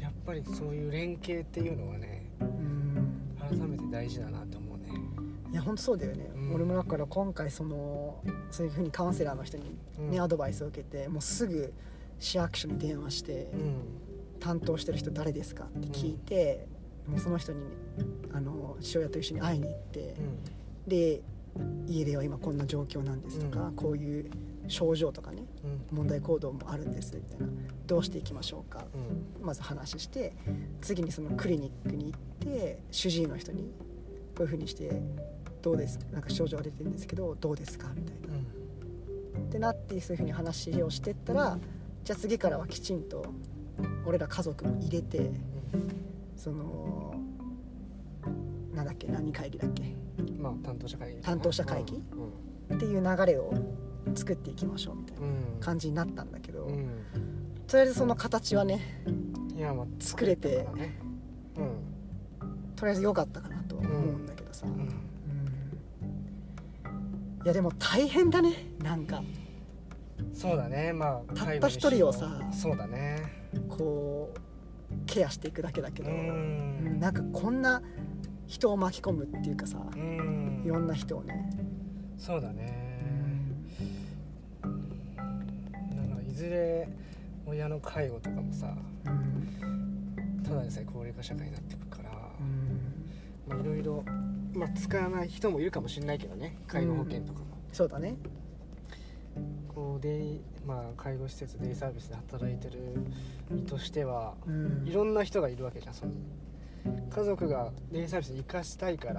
[0.00, 3.26] やっぱりそういう連携っていうのはねうん。
[3.40, 4.60] 改めて大事だなと思う。
[4.60, 4.61] ね
[5.52, 6.54] いや本当そうだよね、うん。
[6.54, 10.20] 俺もだから今回そのそういうふうにカウンセラーの人に、ねうん。
[10.20, 11.72] アドバイスを受けてもうすぐ
[12.18, 13.82] 市役所に電話して、うん。
[14.40, 16.66] 担当してる人誰ですかって聞いて、
[17.06, 17.60] もうその人に
[18.32, 20.16] あの父親と一緒に会いに行って、
[20.86, 21.20] で
[21.86, 23.76] 家では今こんな状況なんですとか、うん。
[23.76, 24.30] こういう
[24.68, 25.44] 症状とかね
[25.90, 25.98] うん。
[25.98, 27.46] 問題行動もあるんですみたいな。
[27.86, 28.84] どうしていきましょうか
[29.40, 29.46] うん。
[29.46, 30.32] まず話して
[30.80, 32.20] 次にそのクリニックに行っ
[32.54, 33.70] て主治医の人に
[34.34, 35.02] こういうふうにして
[35.62, 35.98] どうです？
[36.12, 37.88] なんか症状が出てるんですけどどうですか？
[37.94, 38.34] みたいな。
[38.34, 39.46] うん。
[39.46, 41.58] ってなってそういうふうに話をしてったら
[42.04, 43.24] じゃあ次からはきちんと
[44.04, 45.30] 俺ら家族も入れて
[46.36, 47.14] その
[48.74, 49.94] なんだっけ何会議だっけ？
[50.18, 52.02] うんまあ担当者会議担当者会議？
[52.70, 52.76] うん。
[52.76, 53.54] っていう流れを
[54.14, 55.60] 作っていきましょうみたいなうん。
[55.60, 56.88] 感じになったんだけど、うん。
[57.68, 59.04] とりあえずその形はね
[59.56, 60.98] いやまあ作れてからね。
[62.74, 64.88] とりあえず良かったかなとは思うんだけどさ、うんうんうん
[67.44, 68.52] いやでも大変だね
[68.82, 69.22] なんか。
[70.32, 73.48] そうだねまあたった一人をさそうだね。
[73.68, 76.96] こうケアしていくだけだけうど、うん。
[76.96, 77.82] んなんかこんな
[78.46, 80.62] 人を巻き込むっていうかさ、うん。
[80.64, 81.50] いろんな人をね、
[82.16, 82.92] そうだね。
[84.62, 84.74] だか
[86.16, 86.88] らいずれ
[87.46, 88.74] 親の介護とかもさ
[89.06, 90.42] うん。
[90.44, 93.10] ただでさえ高齢化社会になってくからうん。
[93.48, 94.04] まあいろいろ
[94.54, 96.58] まあ使わない人もいるかもしれないけどね。
[96.66, 98.16] 介護保険とかも、そうだね。
[99.68, 102.94] こうデイまあ介護施設デイサービスで働いてる
[103.50, 104.86] 身としてはうん。
[104.86, 106.12] いろんな人がいるわけじゃんその。
[107.10, 109.10] 家族がデイサービスに生かしたいか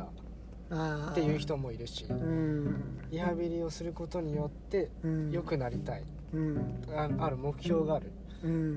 [0.70, 3.00] らっていう人もいるしうん。
[3.10, 5.32] リハビリをすることによってうん。
[5.32, 6.04] 良くなりたい。
[6.34, 6.82] うん。
[6.96, 8.08] あある目標がある。
[8.08, 8.23] うん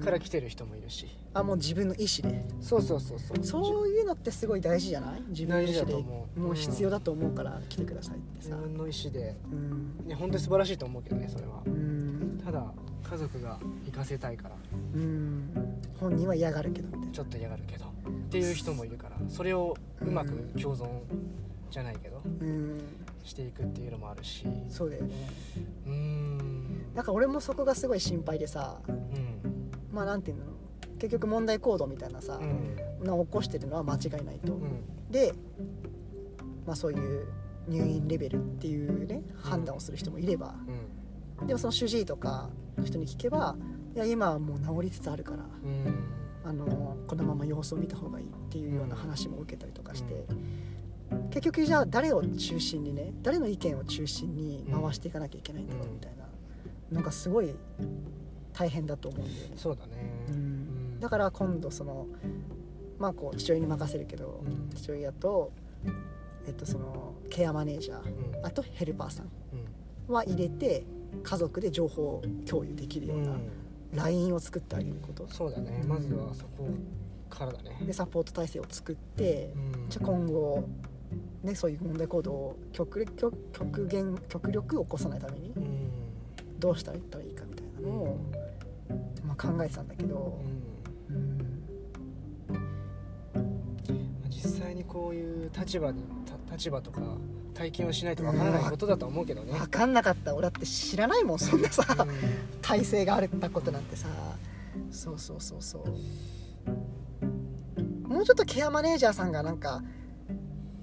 [0.05, 1.07] から来てる人もいるし。
[1.35, 3.45] あもう自分の意思でそうそうそうそう。
[3.45, 5.23] そういうのってすごい大事じゃない？
[5.29, 5.93] 自分の意思で。
[5.93, 6.41] と思う。
[6.41, 8.57] もう必要だと思うから来てくださいってさ。
[8.57, 9.37] 自分の意思で。
[9.51, 10.07] うん。
[10.07, 11.63] ね本当に素晴らしいと思うけどねそれは。
[11.67, 12.41] うん。
[12.45, 12.65] ただ
[13.11, 14.57] 家族が行かせたいから。
[14.95, 15.51] うん。
[15.99, 17.13] 本人は嫌がるけどみたいな。
[17.13, 17.85] ちょっと嫌がるけど。
[17.87, 17.89] っ
[18.31, 19.17] ていう人もいるから。
[19.29, 20.89] それをうまく共存
[21.71, 22.23] じゃないけど。
[22.25, 22.81] うん。
[23.25, 24.47] していくっていうのもあるし。
[24.71, 25.15] そうだよね。
[25.87, 26.95] うーん。
[26.95, 28.79] なんか俺もそこがすごい心配でさ。
[28.89, 29.26] うん
[29.97, 30.45] まあなんていうの
[30.99, 32.77] 結局問題行動みたいなさ、うん。
[33.03, 34.83] な起こしてるのは間違いないと、うん。
[35.11, 35.33] で、
[36.67, 37.27] まあ、そういう
[37.67, 40.55] 入院レベルっていうね判断をする人もいれば、
[41.41, 41.47] うん。
[41.47, 43.57] でもその主治医とかの人に聞けば
[43.95, 46.13] いや今はもう治りつつあるからうん。
[46.45, 50.27] あのこのまま様子を見た方がいいっていうような話も受けたりとかして、
[51.31, 56.25] 結局じゃあ誰を中心にね誰の意見を中心に回していかなきゃいけないんだろううんみたいな、
[56.93, 57.55] なんかすごい
[58.57, 59.53] 大変だと思うんだよね。
[59.57, 59.93] そうだね。
[60.29, 60.99] うん。
[60.99, 62.07] だから今度その
[62.99, 64.71] まあこう父親に任せるけど、うん。
[64.75, 65.53] 父親と、
[66.47, 68.47] えっと、そのケアマネージャーうん。
[68.47, 69.31] あとヘルパーさん
[70.09, 70.15] うん。
[70.15, 70.85] は入れて
[71.23, 73.51] 家族で情報共有できるようなうん。
[73.93, 75.29] LINE を作ってあげること。
[75.29, 75.83] そうだね。
[75.87, 76.69] まずはそこ
[77.29, 77.83] からだね。
[77.85, 79.89] でサポート体制を作ってうん。
[79.91, 80.65] じゃあ今後、
[81.43, 85.91] ね、そういう問題行動を極力極極限極力起こさないためにうん。
[86.59, 88.19] どうしたらいったらいいかみたいなのを、
[89.25, 90.41] まあ、考えてたんだけど。
[91.11, 91.17] う、ん。
[91.17, 91.51] うん。
[94.29, 97.01] 実際にこういう立場にた立場とか
[97.55, 99.53] 体験をしないとわからないことだと思うけどね。
[99.53, 100.35] 分かんなかった。
[100.35, 101.39] 俺だって知らないもん。
[101.39, 102.09] そんなさ、うん。
[102.61, 104.09] 体制があるったことなんてさ。
[104.91, 105.87] そうそうそうそう。
[108.09, 109.83] もうちょっとケアマネージャーさんがなんか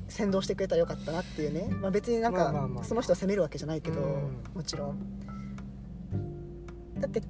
[0.07, 4.43] 先導してくれたらよかったなっていうね、まあ、別になんかその人を責めるわけじゃないけど、うん。
[4.53, 4.99] もちろん。
[6.99, 7.21] だって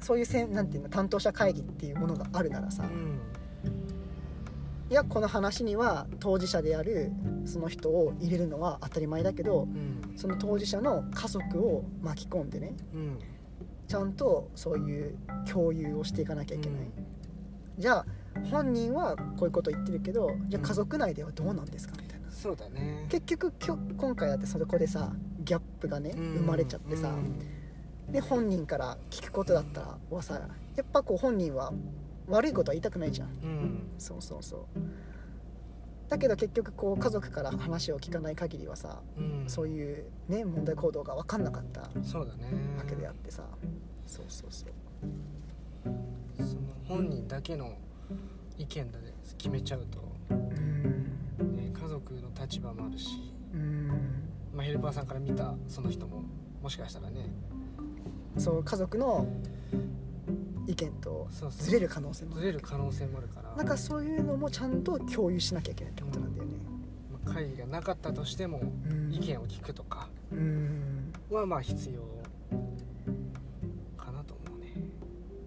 [0.00, 3.20] そういうせんなんていうの担当者会議っていうものがあるならさ、うん。
[4.88, 7.10] いやこの話には当事者である
[7.44, 10.12] その人を入れるのは当たり前だけどうん。
[10.16, 13.18] その当事者の家族を巻き込んでねうん。
[13.88, 15.18] ちゃんとそういう
[15.50, 16.92] 共有をしていかなきゃいけない、うん。
[17.78, 18.06] じゃあ
[18.50, 22.30] 本人はこういうこと言ってるけどじゃあ家族内ではどうなんですかみたいな。
[22.30, 23.06] そうだね。
[23.08, 26.34] 結局きょ今回だってそこでさギャップがねうん。
[26.38, 27.12] 生まれちゃってさ、
[28.10, 30.40] で本人から聞くことだったらはさ
[30.76, 31.72] やっぱこう本人は
[32.28, 33.28] 悪いことは言いたくないじゃん。
[33.28, 33.48] うん。
[33.48, 34.60] うんそうそうそう。
[36.08, 39.44] だけど結局こう家族から話を聞かない限りはさうん。
[39.48, 42.52] そういうね問題行動が分かんなかったわそうだね。
[42.88, 43.42] けであってさ。
[44.06, 44.70] そうそうそう。
[46.36, 47.72] その本人だけの
[48.56, 48.98] 意見で
[49.36, 49.98] 決めちゃうと、
[50.30, 51.56] うん。
[51.56, 53.88] ね、家族の立場もあるし、うん。
[54.54, 56.22] まあ、ヘルパーさんから見たその人も
[56.62, 57.26] もしかしたらね
[58.38, 59.26] そう家族の
[60.66, 63.54] 意見とずれる可能性もあずれる可能性もあるから。
[63.56, 66.54] なんかそういうのもちゃんと共有しなきゃいけないってことなんだよね。
[67.24, 69.12] まあ会議がなかったとしてもうん。
[69.14, 71.12] 意見を聞くとかうん。
[71.30, 72.00] はまあ必要
[73.96, 74.72] かなと思うね。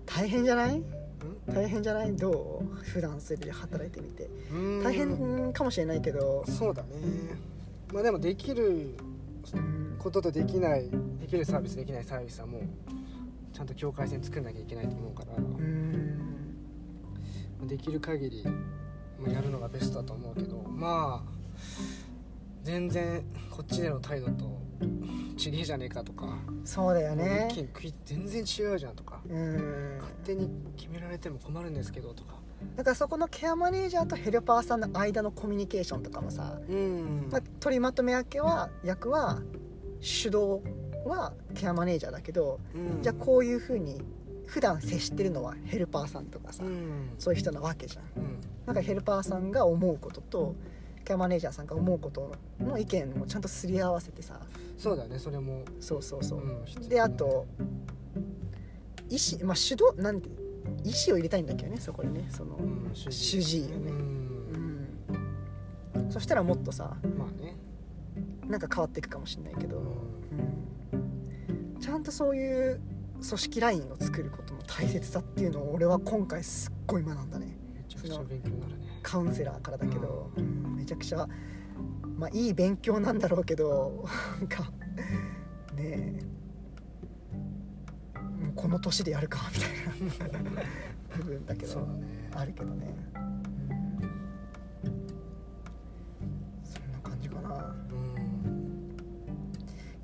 [0.06, 0.78] 大変じゃない？
[0.78, 1.54] うん。
[1.54, 2.16] 大変じゃない？
[2.16, 2.76] どう？
[2.84, 4.30] 普段それで働いてみて。
[4.84, 6.44] 大変かもしれないけど。
[6.48, 6.90] そうだね。
[7.94, 8.96] まあでもできる
[9.54, 12.62] うんこととできないできるサービスできないサービスはもう
[13.54, 16.38] ちゃんと境界線作んなきゃいけないと思うから、うん。
[17.68, 18.44] できる限り、
[19.20, 21.32] まあ、やるのがベストだと思うけどまあ
[22.64, 24.60] 全然こっちでの態度と
[25.38, 27.48] ちげえじゃねえかとか、そうだよね。
[28.06, 29.98] 全然違うじゃんとかうん。
[30.00, 32.36] 勝手に決められても困るんですけどとか。
[32.76, 37.30] だからそこのケアマネージャーとヘルパーさんの間のコミュニケーションとかもさ、うん。
[37.32, 39.42] まあ、取りまとめ役は役は
[40.00, 40.62] 主導
[41.06, 43.02] はケアマネージャーだけど、うん。
[43.02, 44.02] じゃあこういうふうに
[44.46, 47.12] 普段接してるのはヘルパーさんとかさ、うん。
[47.18, 48.04] そういう人なわけじゃん。
[48.18, 48.40] うん。
[48.66, 50.56] なんかヘルパーさんが思うことと
[51.04, 54.40] ケアマネージャーさんが思うことの意見をちゃんとすり合わせてさ
[54.78, 55.64] そうだねそれも。
[55.80, 57.48] そうそうそう、うんであと
[59.10, 60.30] 意思まあ主導なんて
[60.84, 62.28] 意思を入れたいんだけどねそこにね。
[62.30, 63.10] その、うん主
[63.42, 64.88] 治医よね、うん。
[65.96, 66.12] うん。
[66.12, 67.56] そしたらもっとさまあね
[68.50, 71.00] なんか変わっていくかもしれないけど、うん。
[71.00, 71.80] うん。
[71.80, 72.82] ちゃんとそういう
[73.22, 77.58] 組織ラインを作ることの大切さっていうのを俺は今回すっごい学んだね。
[77.76, 79.00] めちゃくちゃ勉強になるね。
[79.04, 80.76] カウンセラーからだけど、うん。
[80.76, 81.28] めちゃくちゃ
[82.18, 84.06] まあいい勉強なんだろうけど
[84.42, 84.64] なんか
[85.76, 86.24] ねえ。
[88.18, 89.60] もうこの年でやるかみ
[90.10, 90.64] たいな。
[91.18, 91.82] 部分だけど。
[91.82, 92.30] ね。
[92.34, 92.96] あるけどね、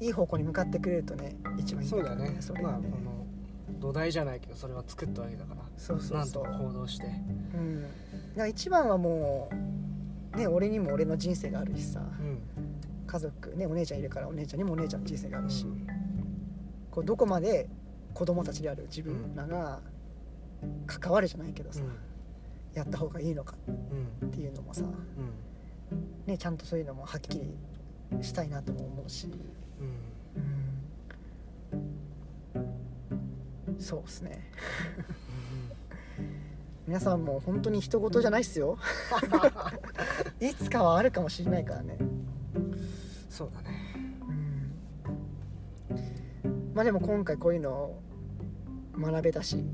[0.06, 2.38] いい方向に向かってくれるとね一番いいんそうだね。
[2.39, 3.15] それがねまあ
[3.80, 5.62] 土台じゃないけどそれは作ったわけだから。
[5.78, 6.18] そうそうそう。
[6.18, 7.08] なんとか行動して。
[7.54, 7.94] うん、だか
[8.38, 9.50] ら一番はも
[10.34, 12.00] うね俺にも俺の人生があるしさ。
[12.00, 12.39] うん。
[13.08, 15.88] 家族ねお姉ちゃんいるからお姉ちゃんにもお姉ちゃんの人生があるし、うん。
[16.91, 17.68] こうどこまで
[18.13, 19.80] 子供たちである自分らが
[20.88, 21.82] 関わるじゃないけどさ、
[22.74, 24.28] やった方がいいのかうん。
[24.30, 26.26] っていうのもさ、うん。
[26.26, 27.56] ね、ちゃんとそういうのもはっきり
[28.22, 29.28] したいなとも思うし、
[29.80, 29.88] うん。
[33.68, 34.42] うん、そうっすね。
[36.88, 38.78] 皆さんも本当に人事じゃないっすよ。
[40.40, 41.98] いつかはあるかもしれないからね。
[43.30, 43.70] そうだね。
[45.90, 45.98] うん。
[46.74, 48.00] まあでも今回こういうのを
[48.98, 49.58] 学べたし。
[49.58, 49.66] うん。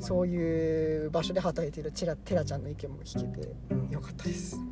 [0.00, 3.88] そういう場所で働いているテラテラちゃんの意見も聞けてうん。
[3.90, 4.56] よかったです。
[4.56, 4.71] まあいい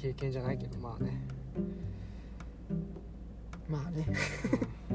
[0.00, 1.20] 経験じゃないけどまあね、
[3.68, 4.06] まあね。
[4.90, 4.94] う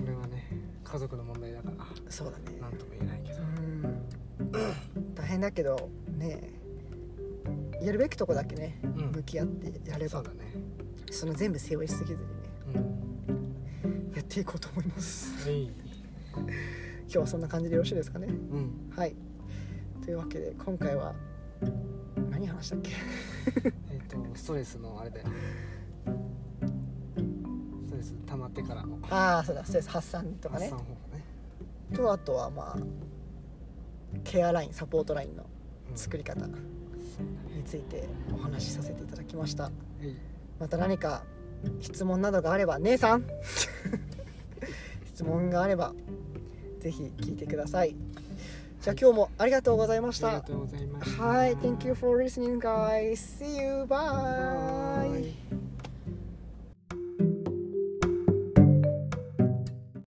[0.00, 0.02] ん。
[0.02, 0.48] これはね
[0.82, 2.56] 家族の問題だからそうだね。
[2.58, 3.42] 何とも言えないけど。
[3.42, 3.42] う
[5.04, 5.14] ん。
[5.14, 6.54] 大変だけどね
[7.82, 9.12] やるべきとこだけね、うん。
[9.12, 10.38] 向き合ってやればそうだね。
[11.10, 12.26] その全部背負いすぎずにね
[12.74, 14.12] うん。
[14.14, 15.48] やっていこうと思います。
[15.50, 15.70] えい。
[16.34, 16.46] 今
[17.08, 18.28] 日はそんな感じでよろしいですかね。
[18.28, 18.92] うん。
[18.96, 19.14] はい。
[20.02, 21.14] というわけで今回は
[22.30, 22.92] 何話したっけ？
[24.08, 25.26] とストレスのあれだよ
[27.86, 28.86] ストレス溜まってから。
[28.86, 30.68] のああそうだストレス発散とかね。
[30.68, 31.24] 発散方法ね。
[31.94, 32.78] とあとはまあ
[34.24, 35.46] ケアラインサポートラインの
[35.90, 35.96] うん。
[35.96, 36.52] 作り方に
[37.64, 39.64] ついてお話しさせていただきました。
[39.64, 39.72] はい。
[40.58, 41.24] また何か
[41.80, 43.24] 質問などがあれば姉さん。
[45.06, 45.94] 質問があれば
[46.78, 47.96] ぜひ聞いてください
[48.80, 53.96] じゃあ今日もありがとうございましたありがとうございましたはい Thank you for listening guys see you bye
[55.10, 55.47] Bye